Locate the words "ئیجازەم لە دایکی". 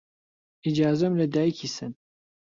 0.63-1.69